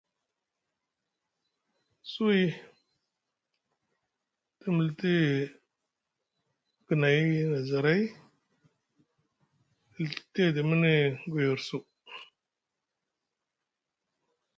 Suwi 2.11 2.41
te 4.57 4.65
militi 4.75 5.13
guinay 6.87 7.21
na 7.51 7.59
zaray 7.69 8.01
te 9.91 9.93
Ɵiti 10.09 10.39
edi 10.47 10.61
midini 10.67 10.95
goyar 11.31 11.59
su. 11.67 11.77